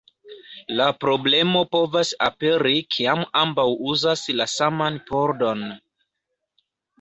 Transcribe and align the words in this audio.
La 0.77 0.85
problemo 1.01 1.59
povas 1.75 2.13
aperi 2.27 2.79
kiam 2.95 3.21
ambaŭ 3.43 3.67
uzas 3.93 4.25
la 4.41 4.49
saman 4.55 4.99
pordon. 5.13 5.63